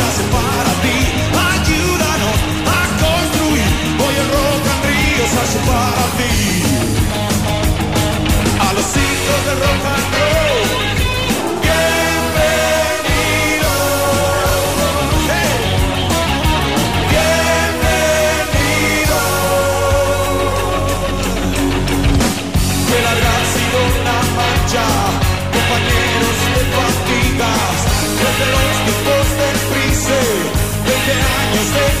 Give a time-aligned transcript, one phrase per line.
[0.00, 0.37] and
[31.08, 31.97] 20 años de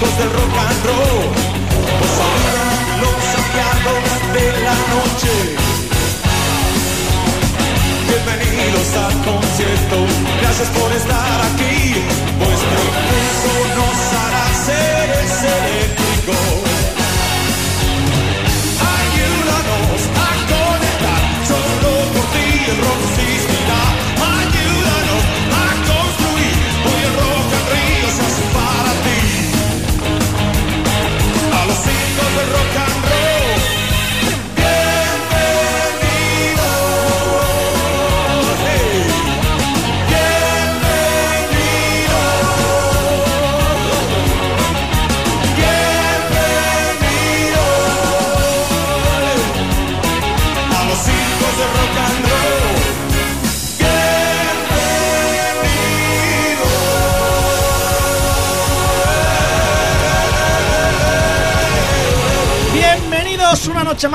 [0.00, 1.26] hijos del rock and roll.
[2.00, 5.32] Os saludan los aliados de la noche.
[8.08, 9.96] Bienvenidos al concierto,
[10.40, 12.02] gracias por estar aquí.
[12.38, 15.99] Vuestro impulso nos hará seres eléctricos.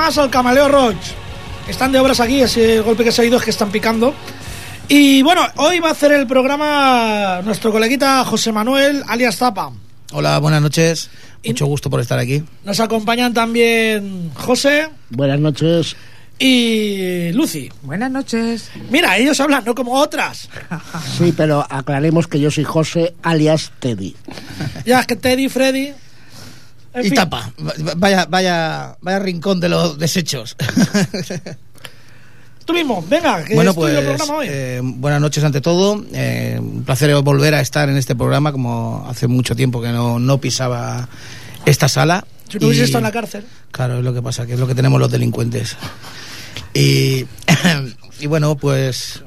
[0.06, 1.14] Más al Camaleo Roach.
[1.66, 4.14] Están de obras aquí, ese golpe que se ha oído es que están picando.
[4.88, 9.72] Y bueno, hoy va a hacer el programa nuestro coleguita José Manuel, alias Zapa.
[10.12, 11.10] Hola, buenas noches.
[11.44, 12.40] Mucho gusto por estar aquí.
[12.64, 15.96] Nos acompañan también José Buenas noches.
[16.38, 17.68] y Lucy.
[17.82, 18.70] Buenas noches.
[18.90, 20.48] Mira, ellos hablan, no como otras.
[21.18, 24.14] Sí, pero aclaremos que yo soy José, alias Teddy.
[24.84, 25.94] Ya es que Teddy, Freddy.
[26.96, 27.14] En y fin.
[27.14, 27.52] tapa.
[27.96, 30.56] Vaya, vaya, vaya rincón de los desechos.
[32.64, 34.46] Tú mismo, venga, que bueno, es tuyo pues el programa hoy.
[34.50, 36.04] eh, buenas noches ante todo.
[36.12, 40.18] Eh, un placer volver a estar en este programa, como hace mucho tiempo que no,
[40.18, 41.08] no pisaba
[41.64, 42.26] esta sala.
[42.48, 43.44] si no hubiese estado en la cárcel.
[43.70, 45.76] Claro, es lo que pasa, que es lo que tenemos los delincuentes.
[46.74, 47.26] Y,
[48.18, 49.22] y bueno, pues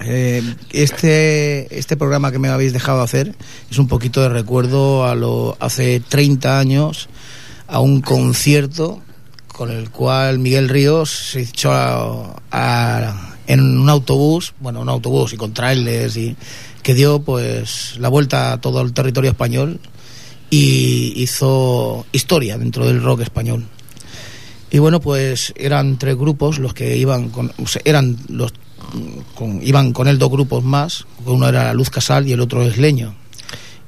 [0.00, 3.34] eh, este, este programa que me habéis dejado hacer
[3.70, 7.08] es un poquito de recuerdo a lo hace 30 años
[7.66, 9.00] a un concierto
[9.48, 15.32] con el cual Miguel Ríos se echó a- a- en un autobús, bueno, un autobús
[15.32, 16.36] y con trailers y
[16.82, 19.80] que dio pues la vuelta a todo el territorio español
[20.50, 23.66] y hizo historia dentro del rock español.
[24.70, 28.52] Y bueno, pues eran tres grupos los que iban con, o sea, eran los
[29.34, 32.76] con- iban con él dos grupos más, uno era Luz Casal y el otro es
[32.78, 33.14] Leño.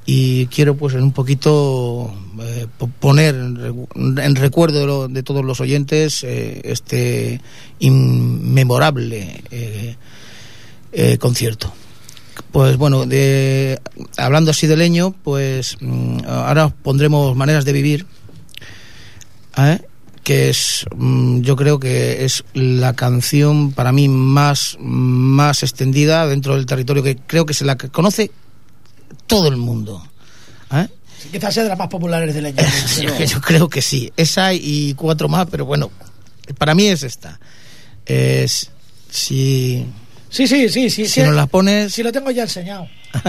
[0.06, 5.44] Y quiero pues en un poquito eh, po- poner en, re- en recuerdo de, todos
[5.44, 7.40] los oyentes eh, este
[7.78, 11.72] inmemorable eh, concierto.
[12.50, 13.78] Pues bueno, de,
[14.16, 18.06] hablando así de leño, pues mm, ahora os pondremos maneras de vivir,
[19.58, 19.80] ¿eh?
[20.24, 26.56] Que es, mm, yo creo que es la canción para mí más, más extendida dentro
[26.56, 28.30] del territorio, que creo que se la conoce
[29.26, 30.06] todo el mundo.
[30.72, 30.88] ¿eh?
[31.32, 32.62] Quizás sea de las más populares de leña.
[33.00, 34.12] yo, yo creo que sí.
[34.16, 35.90] Esa y cuatro más, pero bueno,
[36.58, 37.40] para mí es esta.
[38.06, 38.70] Es
[39.10, 39.86] si
[40.30, 41.06] Sí, sí, sí, sí.
[41.06, 42.88] si sí, nos la pones sí lo tengo ya enseñado.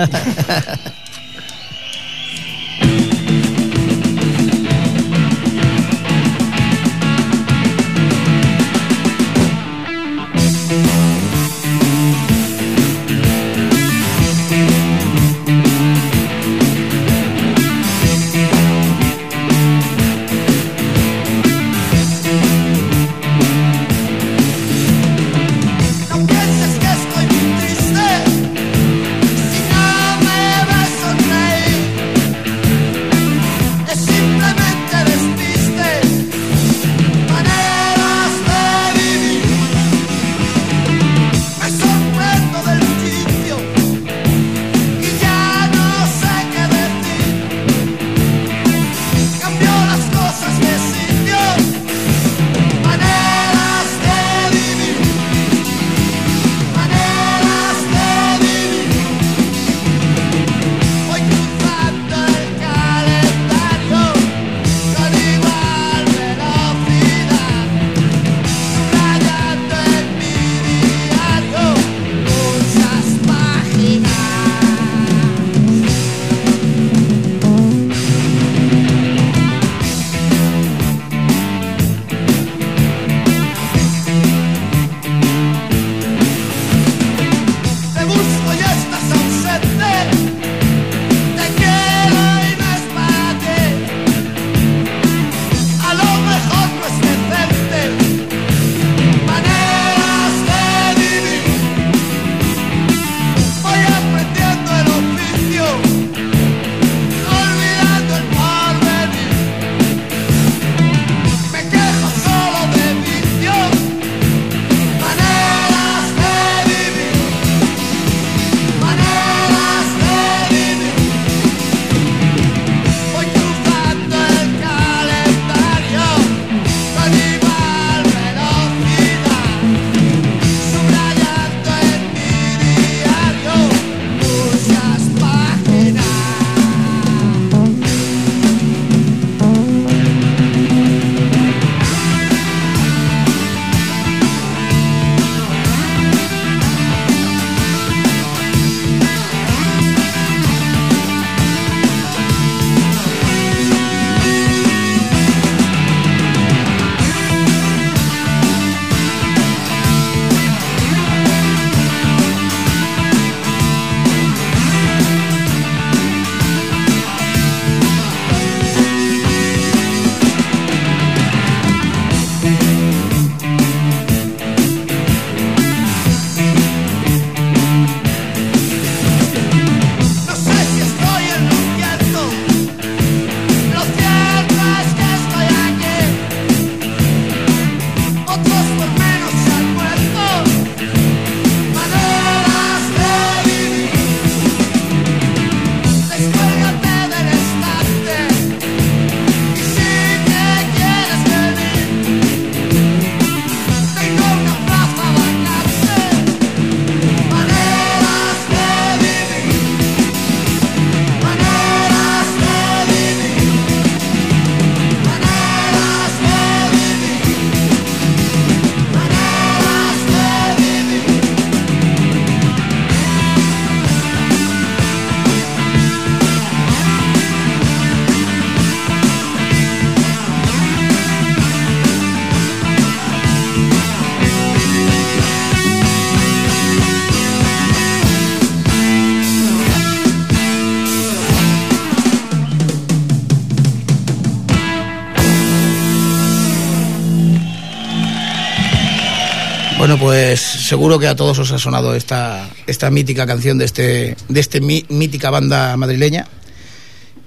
[250.01, 254.39] pues seguro que a todos os ha sonado esta, esta mítica canción de este de
[254.39, 256.27] este mítica banda madrileña.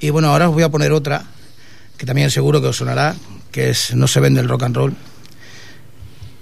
[0.00, 1.24] Y bueno, ahora os voy a poner otra
[1.96, 3.14] que también seguro que os sonará,
[3.52, 4.94] que es No se vende el rock and roll.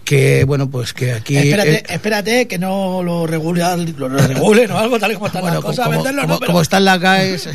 [0.05, 3.63] Que bueno, pues que aquí espérate, eh, espérate que no lo regule,
[3.97, 6.41] lo regulen o algo tal y como están bueno, las cosas, como, venderlo, como- no,
[6.41, 7.49] pero- como están las GAES,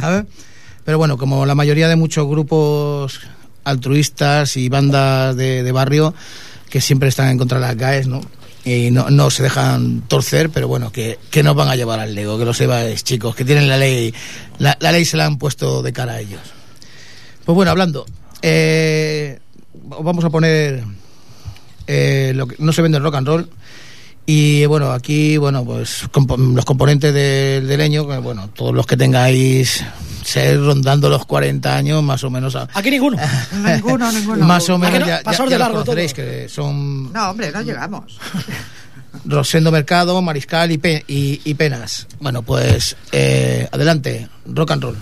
[0.00, 0.24] ¿sabes?
[0.84, 3.20] Pero bueno, como la mayoría de muchos grupos
[3.64, 6.14] altruistas y bandas de, de barrio
[6.70, 8.20] que siempre están en contra de las GAES, ¿no?
[8.64, 12.14] y no, no se dejan torcer, pero bueno, que, que nos van a llevar al
[12.14, 14.14] Lego, que lo sepas, chicos, que tienen la ley,
[14.58, 16.40] la, la ley se la han puesto de cara a ellos.
[17.44, 18.06] Pues bueno, hablando,
[18.42, 19.38] eh,
[19.90, 20.84] os vamos a poner
[21.86, 23.50] eh, lo que no se vende el rock and roll.
[24.32, 28.86] Y bueno, aquí, bueno, pues compo- los componentes del del leño, que, bueno, todos los
[28.86, 29.82] que tengáis
[30.24, 32.54] ser rondando los 40 años, más o menos.
[32.54, 33.16] a- Aquí ninguno.
[33.64, 34.46] Ninguno, ninguno.
[34.46, 35.06] más o ¿A que menos no?
[35.08, 36.28] ya, ya- Pasaos ya de los largo conoceréis, todos.
[36.28, 38.18] que son No, hombre, no llegamos.
[39.24, 42.06] Rosendo Mercado, Mariscal y, Pe- y- y Penas.
[42.20, 44.96] Bueno, pues eh, adelante, rock and roll.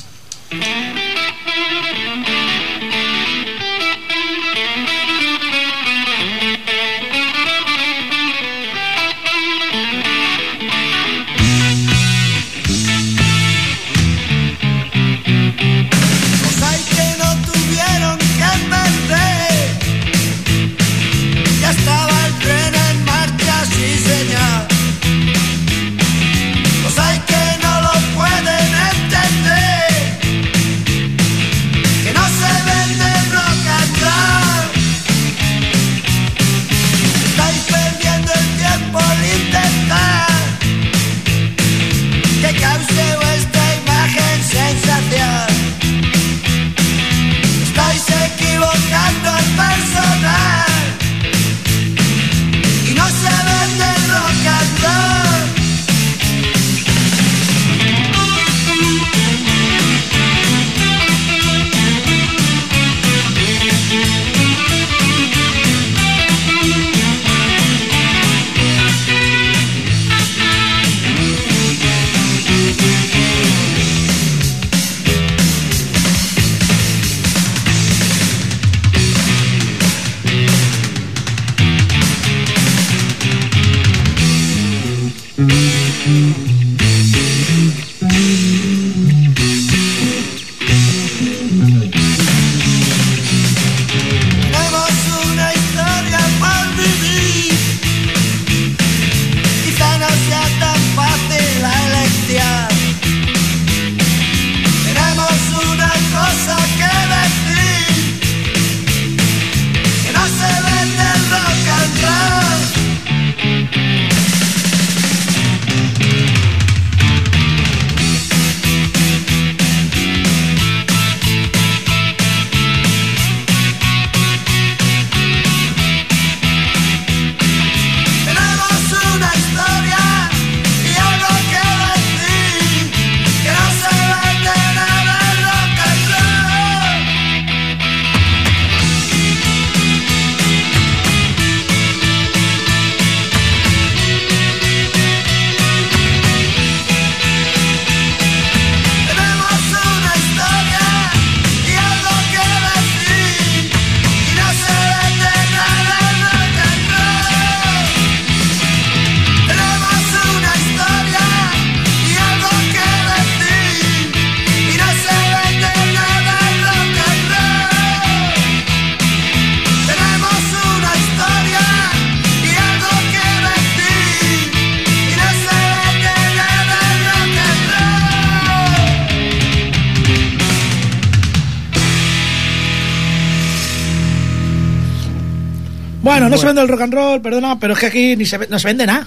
[186.08, 188.38] Bueno, no se vende el rock and roll, perdona, pero es que aquí ni se
[188.38, 189.06] ve- no se vende nada.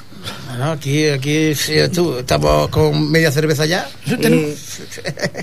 [0.49, 3.87] Bueno, aquí, aquí sí, tú, estamos con media cerveza ya.
[4.05, 4.53] Ten-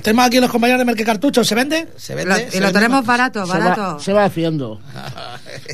[0.02, 1.88] Tenemos aquí los compañeros de Merque Cartucho, ¿se vende?
[1.96, 2.46] Se Lo- vende.
[2.48, 3.80] y se lo vende tenemos barato, Se barato.
[3.80, 4.80] va, se va haciendo.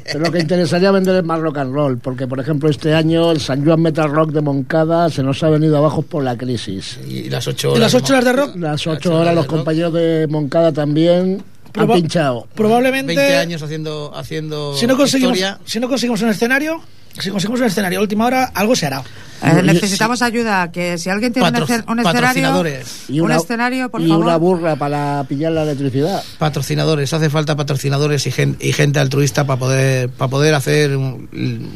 [0.04, 3.30] Pero lo que interesaría vender es más rock and roll, porque por ejemplo este año
[3.32, 6.98] el San Juan Metal Rock de Moncada se nos ha venido abajo por la crisis.
[7.06, 7.80] Y las ocho ¿Y horas.
[7.80, 8.56] las ocho horas de rock?
[8.56, 11.42] Las ocho horas los compañeros de Moncada también
[11.83, 12.47] han pinchado.
[12.54, 13.14] Probablemente.
[13.14, 15.59] 20 años haciendo, haciendo Si no, conseguimos, historia.
[15.64, 16.81] si no conseguimos un escenario,
[17.19, 19.02] si conseguimos un escenario a última hora, algo se hará.
[19.43, 23.04] Eh, necesitamos ayuda, que si alguien tiene un, Patro- escen- un escenario, patrocinadores.
[23.11, 24.25] un escenario, por y favor.
[24.25, 26.23] una burra para pillar la electricidad.
[26.38, 31.28] Patrocinadores, hace falta patrocinadores y gente, y gente altruista para poder, para poder hacer un,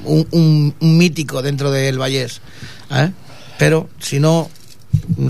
[0.05, 2.41] un- un- un mítico dentro del Vallés.
[2.91, 3.11] ¿eh?
[3.59, 4.49] Pero si no,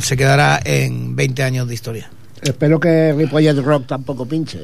[0.01, 2.11] se quedará en 20 años de historia.
[2.43, 4.61] Espero que Ripollet Rock tampoco pinche.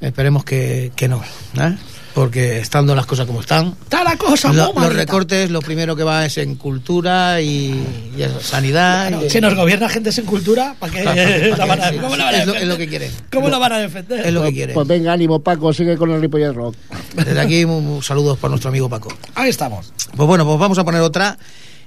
[0.00, 1.22] Esperemos que, que no.
[1.60, 1.76] ¿eh?
[2.14, 6.02] porque estando las cosas como están, Está la cosa lo- los recortes lo primero que
[6.02, 7.82] va es en cultura y,
[8.18, 9.22] y en sanidad.
[9.22, 11.54] Y- si nos gobierna gente sin cultura, ¿para qué
[12.02, 12.62] cómo la van a es lo- defender?
[12.62, 13.10] es lo que quieren.
[13.32, 14.26] ¿Cómo la van a defender?
[14.26, 14.74] es lo que Pues, quieren.
[14.74, 16.74] pues venga, ánimo, Paco, sigue con el Ripollet Rock.
[17.14, 17.64] Desde aquí,
[18.02, 19.08] saludos para nuestro amigo Paco.
[19.34, 19.90] Ahí estamos.
[20.14, 21.38] Pues bueno, pues vamos a poner otra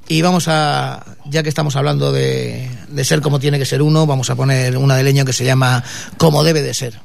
[0.07, 4.05] y vamos a, ya que estamos hablando de, de ser como tiene que ser uno,
[4.05, 5.83] vamos a poner una de leño que se llama
[6.17, 7.00] Como debe de ser.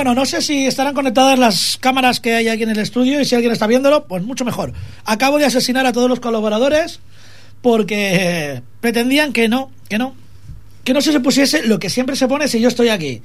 [0.00, 3.26] Bueno, no sé si estarán conectadas las cámaras que hay aquí en el estudio y
[3.26, 4.72] si alguien está viéndolo, pues mucho mejor.
[5.04, 7.00] Acabo de asesinar a todos los colaboradores
[7.60, 10.14] porque pretendían que no, que no,
[10.84, 13.20] que no se se pusiese lo que siempre se pone si yo estoy aquí.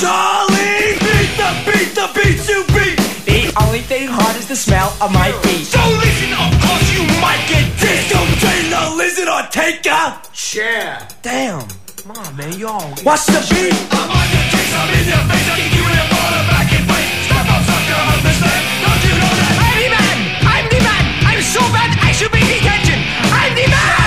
[0.00, 0.94] Charlie!
[1.02, 2.98] Beat the beat, the beats you beat!
[3.24, 5.66] The only thing hard is the smell of my feet.
[5.66, 8.10] So listen up, cause you might get dissed!
[8.10, 10.98] Don't train the lizard or take a Share.
[11.22, 11.66] Damn.
[12.02, 12.90] Come on, man, you all.
[13.02, 13.74] What's the beat?
[13.90, 16.68] I'm on your case, I'm in your face, I kick you in the bottom back
[16.70, 17.10] in place.
[17.26, 18.62] Stop up, sucker, understand?
[18.84, 19.54] Don't you know that?
[19.64, 20.18] I'm the man.
[20.44, 21.04] I'm the man.
[21.24, 23.00] I'm so bad I should be detention.
[23.32, 24.03] I'm the man.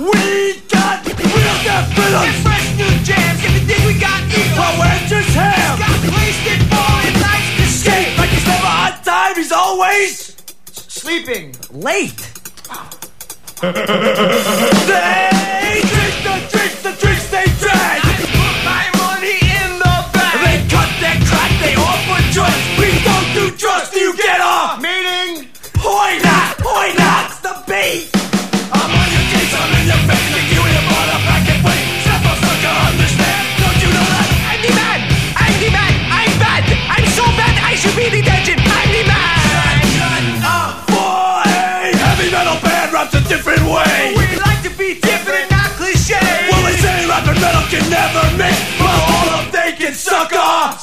[0.00, 2.40] We got real death Get villains!
[2.40, 3.42] fresh new jams.
[3.42, 4.56] Get the thing we got evil.
[4.56, 5.78] Well, where's his ham?
[5.78, 10.36] Got wasted falling nights to Skate like he's never on time, he's always
[10.72, 12.16] Sleeping late.
[13.60, 13.68] They
[15.84, 18.09] drink the drinks, the drinks they drag!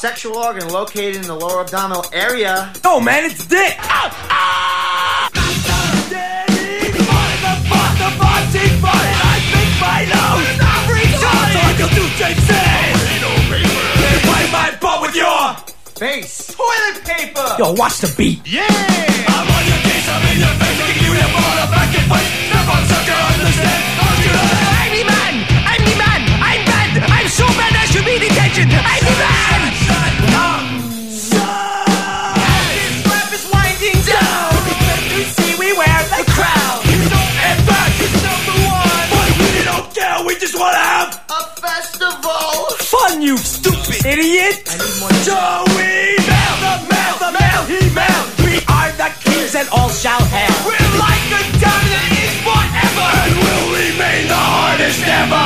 [0.07, 2.71] Sexual organ located in the lower abdominal area.
[2.81, 3.75] No, man, it's dick.
[3.79, 5.27] Ah, ah!
[6.07, 7.91] Daddy, what the fuck?
[7.99, 10.47] The boxing fight, I think my nose.
[10.63, 11.51] Every time.
[11.51, 12.95] So I can do Jason.
[13.99, 15.43] Then wipe my butt with your
[15.99, 16.55] Face.
[16.55, 17.47] Toilet paper.
[17.59, 18.39] Yo, watch the beat.
[18.47, 18.63] Yeah.
[18.63, 20.07] I'm on your case.
[20.07, 20.87] I'm in your face.
[20.87, 21.67] Kicking you in the ball.
[21.67, 22.27] back and fight.
[22.47, 23.19] Step on, sucker.
[23.27, 23.83] Understand?
[24.07, 25.35] I'm the man.
[25.67, 26.21] I'm the man.
[26.39, 26.91] I'm bad.
[27.11, 27.75] I'm so bad.
[27.75, 28.71] I should be detention.
[28.71, 29.86] I'm the man.
[48.67, 50.19] Are the kings and all shall.
[50.65, 51.21] We're like
[52.47, 53.09] forever,
[53.77, 55.45] remain the hardest ever.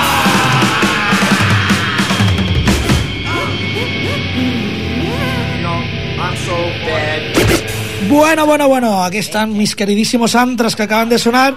[8.10, 11.56] Bueno, bueno, bueno, aquí están mis queridísimos antras que acaban de sonar.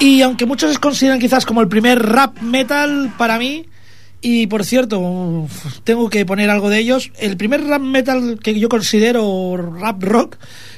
[0.00, 3.66] Y aunque muchos consideran quizás como el primer rap metal para mí,
[4.20, 5.46] y por cierto,
[5.84, 10.36] tengo que poner algo de ellos, el primer rap metal que yo considero rap rock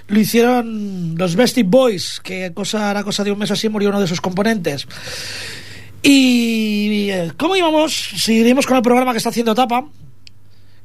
[0.08, 4.00] lo hicieron los Bestie Boys, que cosa, era cosa de un mes así murió uno
[4.00, 4.86] de sus componentes.
[6.02, 7.94] Y eh, ¿cómo íbamos?
[8.16, 9.86] Seguiremos con el programa que está haciendo Tapa,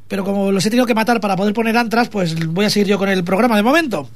[0.08, 2.88] pero como los he tenido que matar para poder poner antras, pues voy a seguir
[2.88, 4.08] yo con el programa de momento.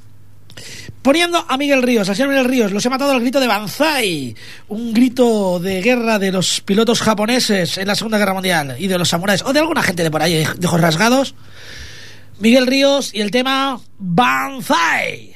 [1.09, 4.35] Poniendo a Miguel Ríos, a señor Miguel Ríos, los he matado al grito de Banzai,
[4.67, 8.95] un grito de guerra de los pilotos japoneses en la Segunda Guerra Mundial y de
[8.95, 11.33] los samuráis, o de alguna gente de por ahí, de ojos rasgados.
[12.37, 15.35] Miguel Ríos y el tema Banzai.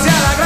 [0.00, 0.39] Hacia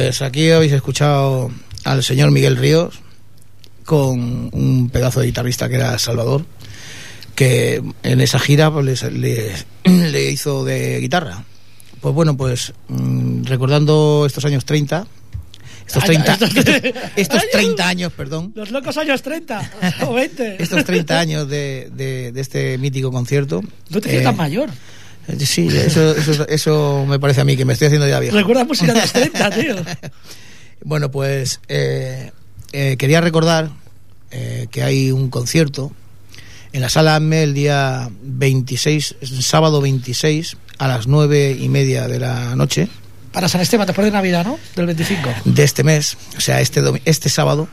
[0.00, 1.50] pues aquí habéis escuchado
[1.84, 3.00] al señor Miguel Ríos
[3.84, 6.46] con un pedazo de guitarrista que era Salvador,
[7.34, 9.54] que en esa gira pues, le, le-
[10.10, 11.44] le hizo de guitarra.
[12.00, 15.06] Pues bueno, pues mm, recordando estos años 30,
[15.86, 16.74] estos Ay, 30, estos- estos,
[17.16, 19.70] estos Ay, 30 años, perdón, Los locos años 30
[20.08, 20.62] o 20.
[20.62, 23.60] estos 30 años de, de- de este mítico concierto.
[23.90, 24.70] No te eh, tan mayor.
[25.28, 28.36] Eh, Sí, eso, eso, eso me parece a mí que me estoy haciendo ya viejo.
[28.36, 29.76] Recuerda música de los 30, tío.
[30.82, 32.32] Bueno, pues eh,
[32.72, 33.70] eh, quería recordar
[34.30, 35.92] eh, que hay un concierto
[36.72, 42.20] en la sala AME el día 26, sábado 26, a las nueve y media de
[42.20, 42.88] la noche
[43.32, 44.58] Para San Esteban, después de Navidad, ¿no?
[44.76, 45.28] Del 25.
[45.44, 47.68] de este mes, o sea, este, este sábado,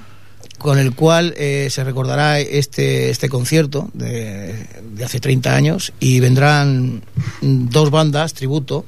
[0.58, 4.56] con el cual eh, se recordará este, este concierto de,
[4.94, 7.04] de hace 30 años y vendrán
[7.42, 8.86] dos bandas tributo,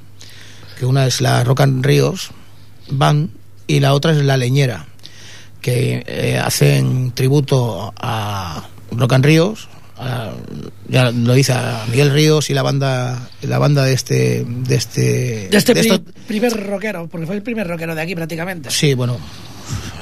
[0.79, 2.31] que una es la Rock and Ríos
[2.89, 3.29] Band
[3.67, 4.87] y la otra es La Leñera,
[5.61, 10.31] que eh, hacen tributo a Rock and Ríos, a-
[10.87, 15.49] ya lo dice a Miguel Ríos y la banda la banda de este de este
[15.49, 18.71] De este de pri- estos- primer rockero, porque fue el primer rockero de aquí prácticamente.
[18.71, 19.17] sí bueno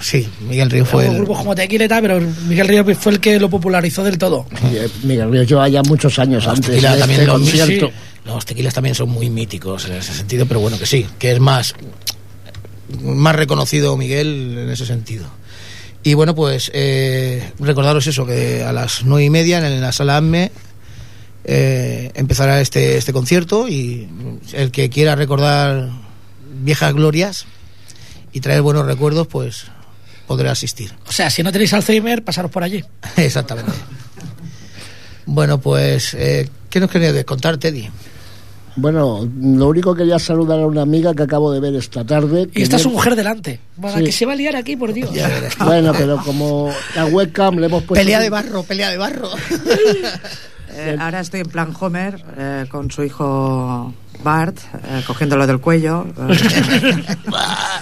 [0.01, 3.19] sí Miguel Ríos fue el, grupos como Tequila y tal, pero Miguel Ríos fue el
[3.19, 4.45] que lo popularizó del todo.
[4.71, 7.87] Y, eh, Miguel Ríos lleva ya muchos años Los antes de también este los- concierto.
[7.87, 7.93] sí,
[8.25, 11.39] los tequilas también son muy míticos en ese sentido, pero bueno, que sí, que es
[11.39, 11.73] más,
[13.01, 15.25] más reconocido Miguel en ese sentido.
[16.03, 20.17] Y bueno, pues eh, recordaros eso, que a las nueve y media en la sala
[20.17, 20.51] AME
[21.43, 24.07] eh, empezará este, este concierto y
[24.53, 25.89] el que quiera recordar
[26.61, 27.45] viejas glorias
[28.37, 29.63] y traer buenos recuerdos, pues
[30.27, 30.93] podrá asistir.
[31.07, 32.83] O sea, si no tenéis Alzheimer, pasaros por allí.
[33.17, 33.71] Exactamente.
[35.25, 37.89] Bueno, pues, eh, ¿qué nos querías contar, Teddy?
[38.75, 42.47] Bueno, lo único que quería saludar a una amiga que acabo de ver esta tarde.
[42.47, 43.59] que Y está su viene- mujer delante.
[43.81, 44.03] Para Sí.
[44.03, 45.09] que se va a liar aquí, por Dios.
[45.65, 48.03] Bueno, pero como la webcam le hemos puesto...
[48.03, 49.31] Pelea de barro, pelea de barro.
[50.77, 56.05] Eh, ahora estoy en plan Homer eh, con su hijo Bart, eh, cogiéndolo del cuello.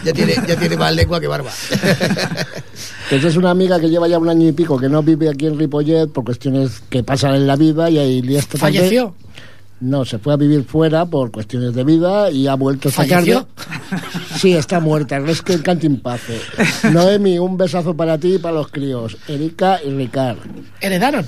[0.04, 1.50] Ya, tiene, ya tiene más lengua que barba.
[3.12, 5.48] Esa es una amiga que lleva ya un año y pico que no vive aquí
[5.48, 9.16] en Ripollet por cuestiones que pasan en la vida y ahí esta tarde- ¿Falleció?
[9.80, 13.46] No, se fue a vivir fuera por cuestiones de vida y ha vuelto esta ¿Falleció?
[13.46, 14.04] tarde.
[14.38, 15.18] Sí, está muerta.
[15.18, 16.22] Es que en paz.
[16.92, 19.18] Noemi, un besazo para ti y para los críos.
[19.28, 20.38] Erika y Ricard.
[20.82, 21.26] ¿Heredaron?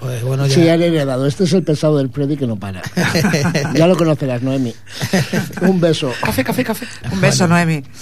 [0.00, 0.54] Pues bueno, ya.
[0.54, 1.26] Sí, han heredado.
[1.26, 2.82] Este es el pesado del Freddy que no para.
[3.74, 4.74] ya lo conocerás, Noemi.
[5.62, 6.10] Un beso.
[6.22, 6.86] Café, café, café.
[7.12, 7.82] un beso, Noemi.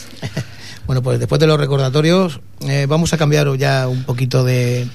[0.86, 4.86] Bueno, pues después de los recordatorios, eh, vamos a cambiar ya un poquito de,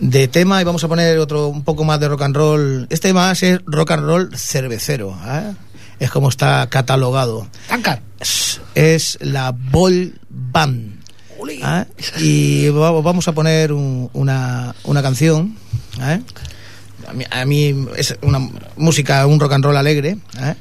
[0.00, 2.86] de tema y vamos a poner otro un poco más de rock and roll.
[2.88, 5.14] Este más es rock and roll cervecero.
[5.26, 5.52] ¿eh?
[6.00, 7.46] Es como está catalogado.
[7.68, 8.00] Tancar.
[8.20, 10.94] Es, es la Ball Band.
[11.46, 11.84] ¿eh?
[12.18, 15.58] Y va- vamos a poner un- una, una canción.
[16.00, 16.20] ¿Eh?
[17.08, 18.38] A, mí, a mí es una
[18.76, 20.16] música, un rock and roll alegre.
[20.40, 20.54] ¿eh?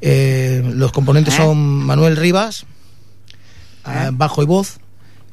[0.00, 1.36] Eh, los componentes ¿Eh?
[1.38, 2.64] son Manuel Rivas,
[3.86, 3.90] ¿Eh?
[3.90, 4.76] eh, bajo y voz,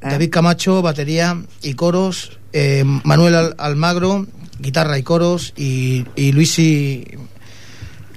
[0.02, 0.08] ¿Eh?
[0.10, 4.28] David Camacho, batería y coros, eh, Manuel Al- Almagro,
[4.60, 7.06] guitarra y coros, y, y Luisi,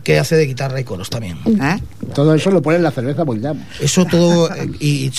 [0.05, 1.38] que hace de guitarra y coros también.
[1.46, 1.79] ¿Eh?
[2.14, 3.64] Todo eso lo pone en la cerveza Boldam.
[3.81, 5.11] Eso todo eh, y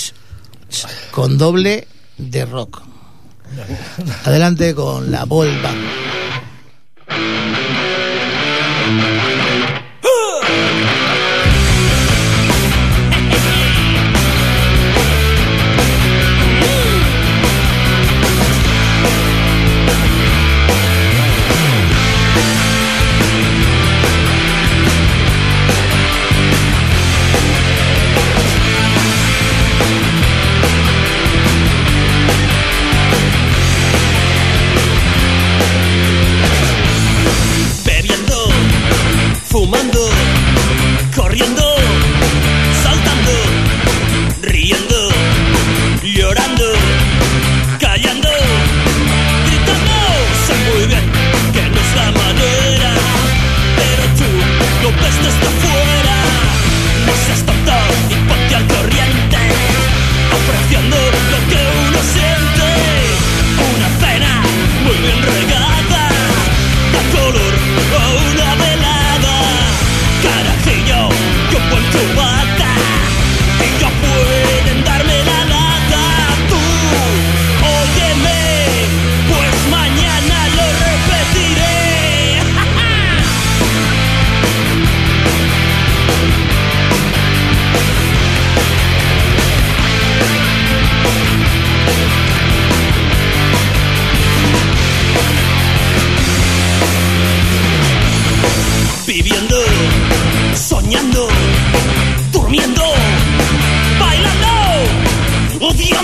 [1.11, 2.81] con doble de rock.
[4.25, 5.49] Adelante con la Ball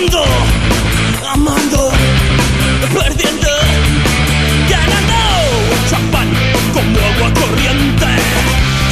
[0.04, 0.24] odiando,
[1.32, 1.90] amando,
[2.92, 3.48] perdiendo,
[4.68, 5.18] ganando.
[5.88, 6.28] Champán
[6.72, 8.06] como agua corriente,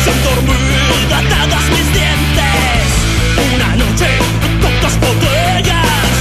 [0.05, 2.88] sin dormir atadas mis dientes.
[3.55, 4.09] Una noche,
[4.61, 6.12] tantas botellas,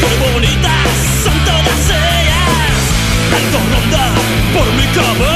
[0.00, 0.88] qué bonitas
[1.24, 2.80] son todas ellas.
[3.30, 4.12] Tanto ronda
[4.54, 5.27] por mi cabeza.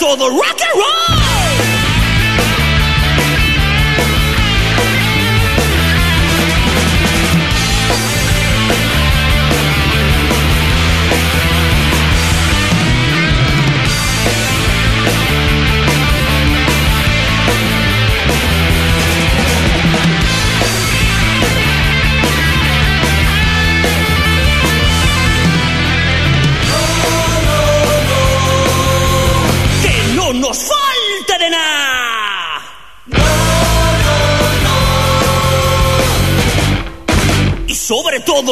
[0.00, 1.09] Sobre the rock and roll.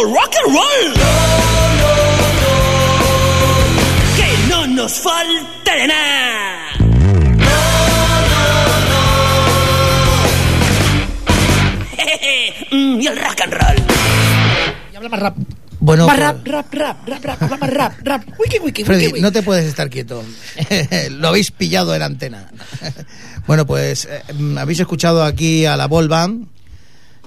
[0.05, 0.95] Rock and roll.
[4.17, 6.59] Que no nos falte de nada.
[12.71, 13.77] Mm, y el rock and roll.
[14.93, 15.37] Y habla más rap.
[15.81, 18.23] Bueno, más pues- rap, rap, rap, rap, rap, habla más rap, rap.
[18.39, 19.23] Wiki, wiki, Freddy, wiki, wiki.
[19.23, 20.25] no te puedes estar quieto.
[21.13, 22.51] Lo habéis pillado en antena.
[23.47, 26.47] bueno, pues eh, mm, habéis escuchado aquí a la Ball Band,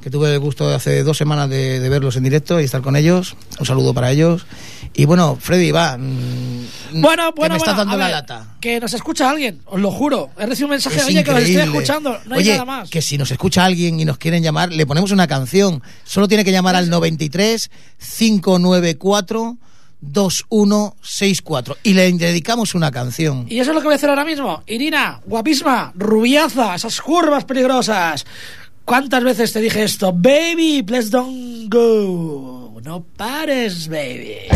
[0.01, 2.81] que tuve el gusto de hace dos semanas de, de verlos en directo y estar
[2.81, 3.35] con ellos.
[3.59, 4.45] Un saludo para ellos.
[4.93, 5.97] Y bueno, Freddy, va.
[5.97, 8.55] mm, Bueno, que bueno, me estás bueno, dando la lata.
[8.59, 10.29] Que nos escucha alguien, os lo juro.
[10.37, 11.63] He recibido un mensaje Es de oye que estoy increíble.
[11.77, 12.19] escuchando.
[12.25, 12.89] No hay Oye, nada más.
[12.89, 15.81] que si nos escucha alguien y nos quieren llamar, le ponemos una canción.
[16.03, 17.69] Solo tiene que llamar al 93
[18.17, 19.57] 594
[20.03, 23.45] 2164 y le dedicamos una canción.
[23.49, 24.63] Y eso es lo que voy a hacer ahora mismo.
[24.67, 28.25] Irina, guapísima, rubiaza, esas curvas peligrosas.
[28.85, 30.11] ¿Cuántas veces te dije esto?
[30.11, 32.79] Baby, please don't go.
[32.83, 34.47] No pares, baby.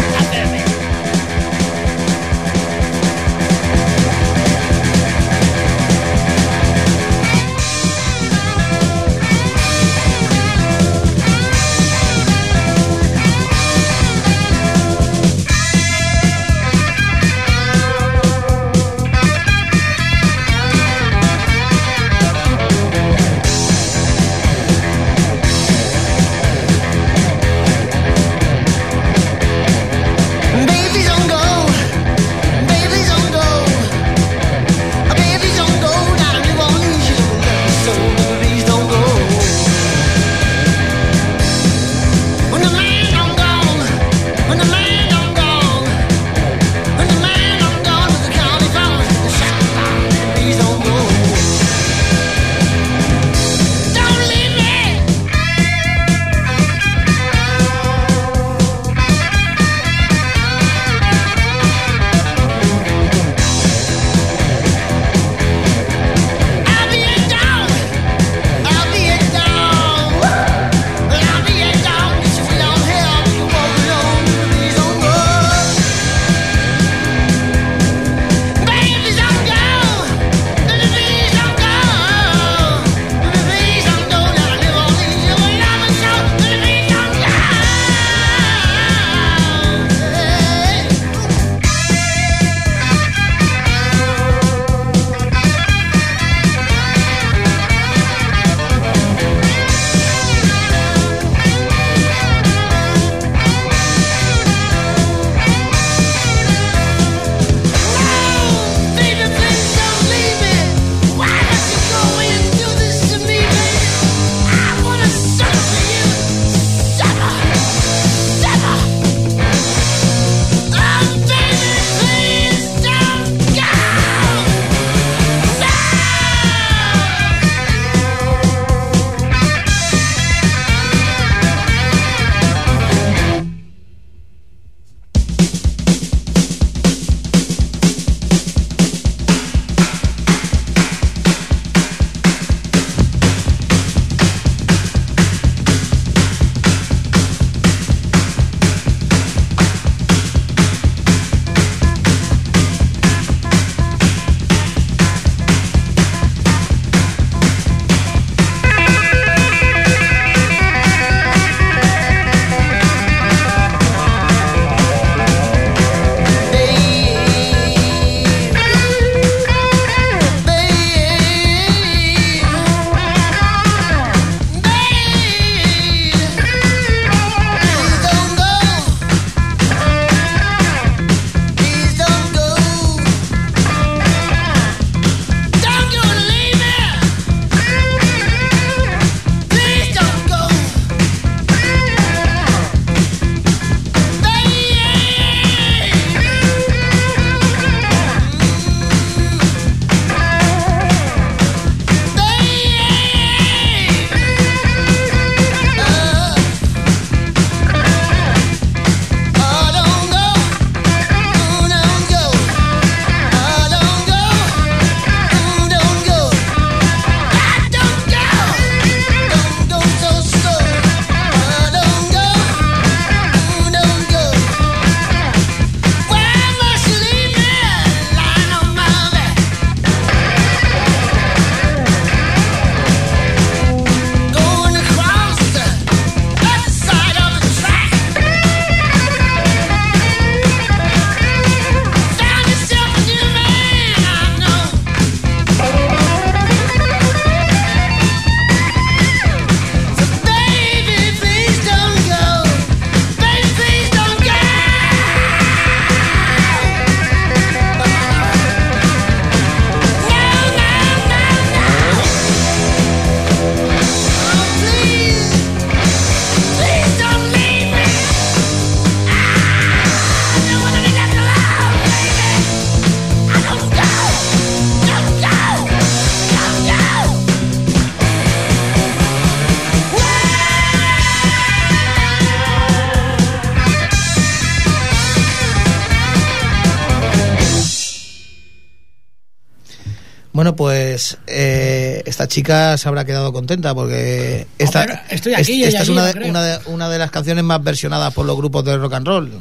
[292.25, 296.05] Esta chica se habrá quedado contenta porque esta, Hombre, estoy aquí y esta es una
[296.05, 299.07] de, una, de, una de las canciones más versionadas por los grupos de rock and
[299.07, 299.37] roll, que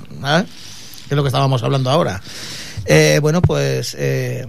[1.11, 2.21] es lo que estábamos hablando ahora.
[2.85, 4.47] Eh, bueno, pues, eh,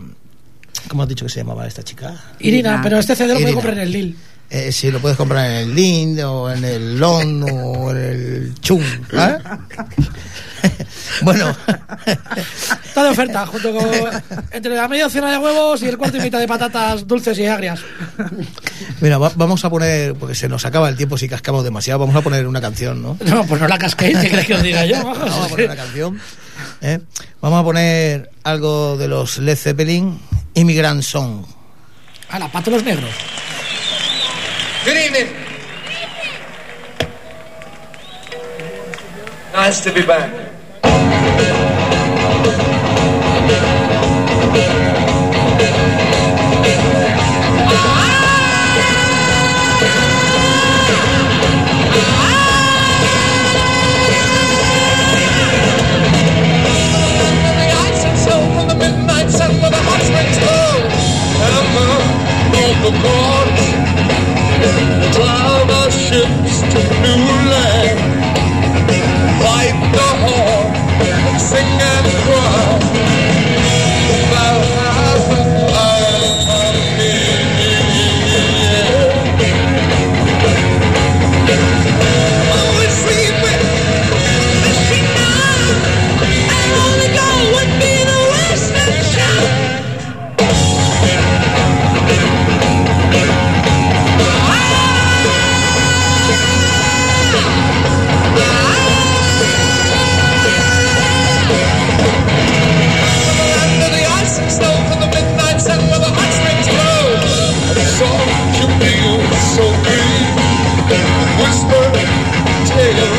[0.90, 2.10] ¿cómo has dicho que se llamaba esta chica?
[2.40, 2.82] Irina, Irina.
[2.84, 3.56] pero este CD lo puede Irina.
[3.56, 4.18] comprar en el Lil.
[4.50, 8.54] Eh, sí, lo puedes comprar en el Lind o en el Lon o en el
[8.60, 8.84] Chung.
[11.22, 11.56] bueno,
[12.96, 13.86] Está de oferta, junto con
[14.54, 17.46] entre la media docena de huevos y el cuarto y mitad de patatas dulces y
[17.46, 17.82] agrias.
[19.02, 22.16] mira, va- vamos a poner, porque se nos acaba el tiempo si cascamos demasiado, vamos
[22.16, 23.18] a poner una canción, ¿no?
[23.26, 25.04] No, pues no la casquéis, ¿qué crees que os diga yo?
[25.04, 26.22] Vamos a poner una canción.
[26.80, 27.00] ¿eh?
[27.42, 30.18] Vamos a poner algo de los Led Zeppelin,
[30.54, 31.44] Immigrant Song.
[32.30, 33.10] A la pato los negros.
[34.86, 35.34] Good evening.
[39.54, 40.32] Nice to be back.
[62.86, 63.66] The chords.
[65.16, 68.00] Drive our ships to new land.
[69.96, 72.45] The horn, sing and cry.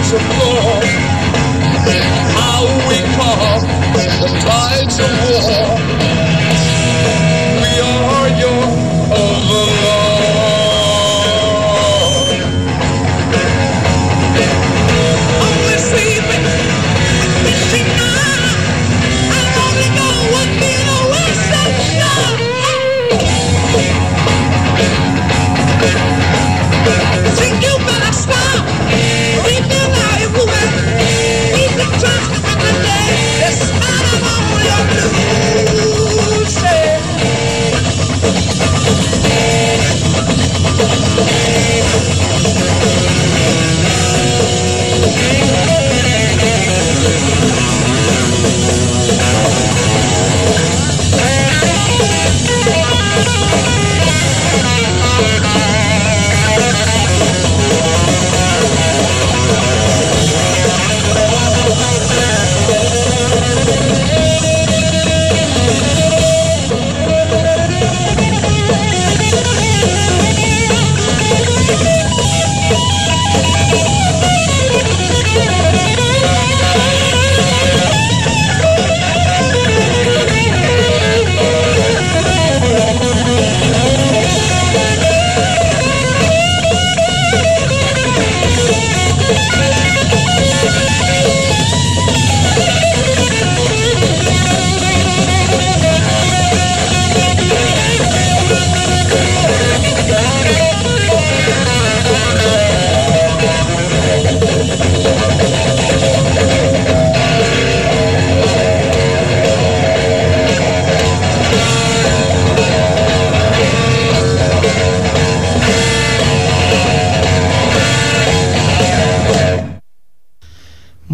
[0.07, 0.85] Tales of love.
[2.39, 3.63] How we caught
[4.21, 5.26] the tides of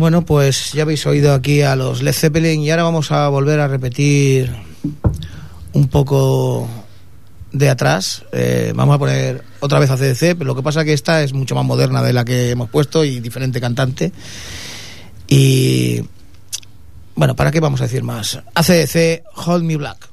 [0.02, 3.60] Bueno, pues ya habéis oído aquí a los Led Zeppelin y ahora vamos a volver
[3.60, 4.52] a repetir
[5.74, 6.68] un poco
[7.52, 8.24] de atrás.
[8.32, 11.32] Eh, vamos a poner otra vez a CDC, pero lo que pasa que esta es
[11.34, 14.10] mucho más moderna de la que hemos puesto y diferente cantante.
[15.28, 16.02] Y
[17.14, 18.40] bueno, ¿para qué vamos a decir más?
[18.56, 20.08] ACDC, Hold Me Black.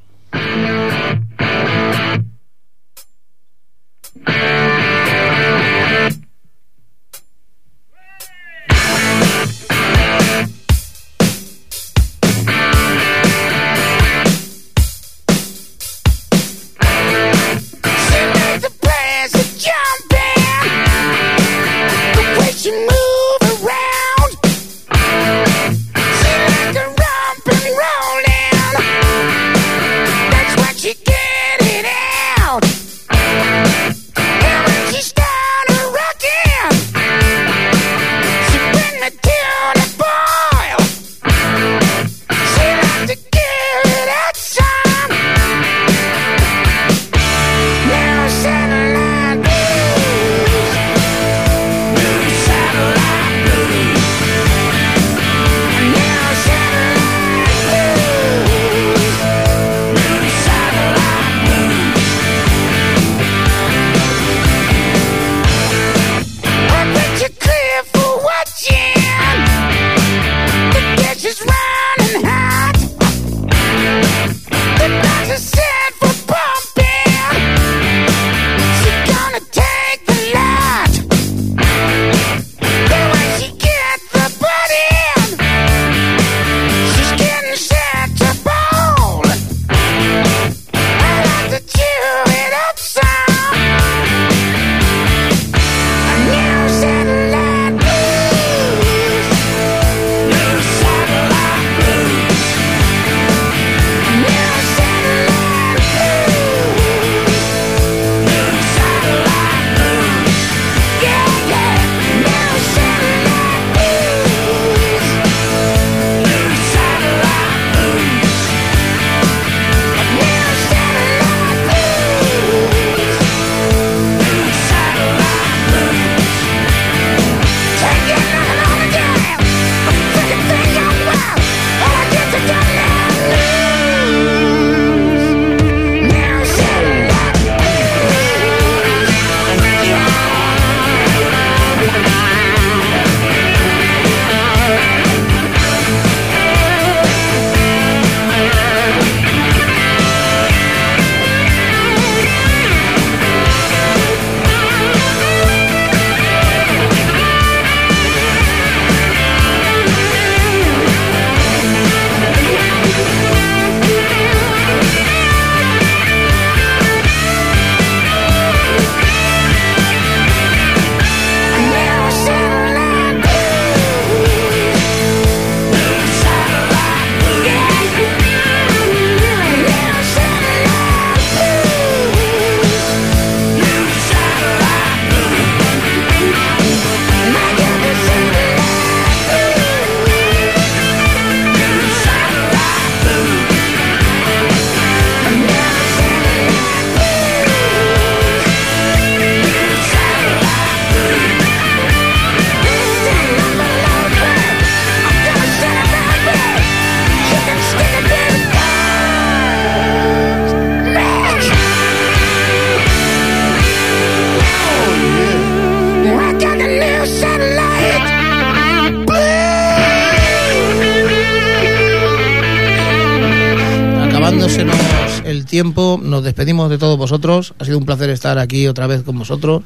[226.69, 227.53] De todos vosotros.
[227.59, 229.63] Ha sido un placer estar aquí otra vez con vosotros.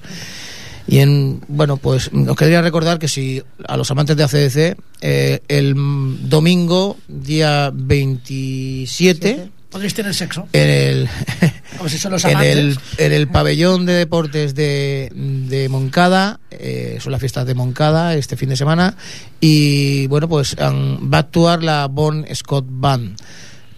[0.88, 5.40] Y en, bueno, pues os quería recordar que si a los amantes de ACDC, eh,
[5.48, 10.48] el mm, domingo, día 27, Podréis tener sexo.
[10.54, 11.10] en el,
[11.78, 17.00] Como si son los en el, en el pabellón de deportes de, de Moncada, eh,
[17.02, 18.96] son las fiestas de Moncada este fin de semana,
[19.40, 23.18] y bueno, pues han- va a actuar la Bon Scott Band,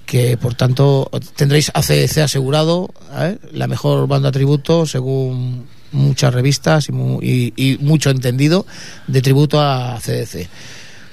[0.05, 3.37] que por tanto tendréis ACDC asegurado, ¿eh?
[3.51, 8.65] la mejor banda tributo según muchas revistas y, mu- y- y mucho entendido
[9.07, 10.47] de tributo a CDC.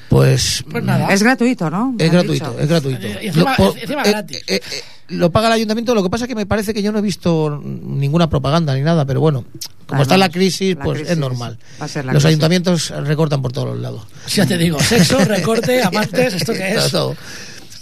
[0.09, 1.09] Pues, Pues nada.
[1.13, 1.95] Es gratuito, ¿no?
[1.99, 2.59] Es gratuito, dicho.
[2.61, 3.07] es gratuito.
[3.23, 4.37] Y encima- por- encima eh, gratis.
[4.47, 6.93] eh, eh, lo paga el ayuntamiento, lo que pasa es que me parece que yo
[6.93, 9.45] no he visto ninguna propaganda ni nada, pero bueno,
[9.87, 11.59] como Además, está la crisis, la pues crisis es normal.
[11.81, 12.29] va a ser la Los crisis.
[12.37, 14.03] ayuntamientos recortan por todos los lados.
[14.35, 16.91] Ya te digo, sexo, recorte, amantes, ¿esto qué es?
[16.91, 17.17] Todo.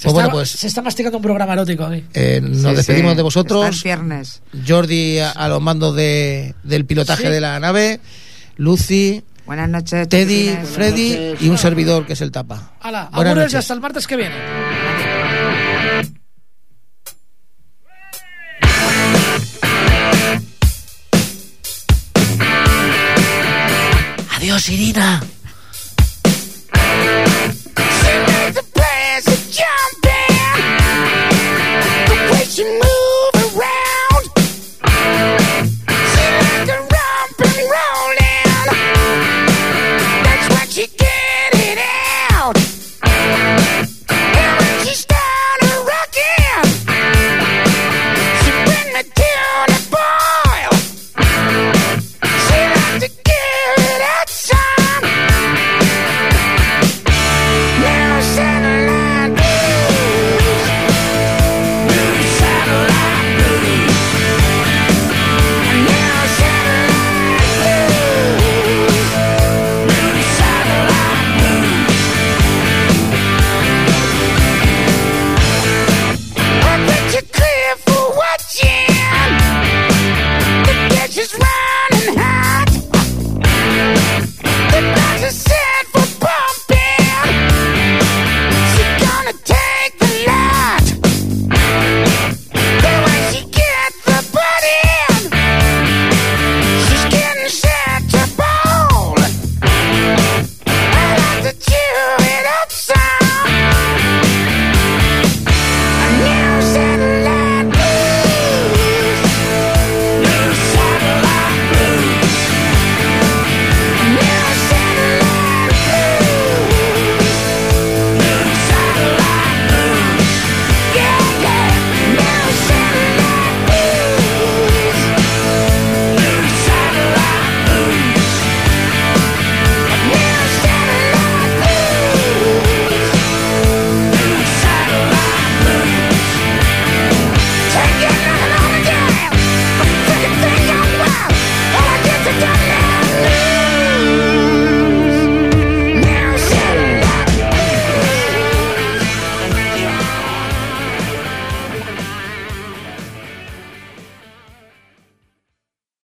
[0.01, 2.03] Se, Pues bueno, está, pues se está masticando un programa erótico aquí.
[2.15, 3.81] eh, nos Sí, despedimos sí, de vosotros.
[3.83, 4.41] ciernes.
[4.67, 7.29] Jordi a, a los mandos de, del pilotaje Sí.
[7.29, 8.01] de la nave,
[8.57, 10.09] Lucy, Buenas noches.
[10.09, 10.57] Teddy.
[10.75, 12.73] Freddy y un servidor que es el tapa.
[12.81, 14.37] Hala, y hasta el martes que viene.
[24.37, 25.23] Adiós, Irina.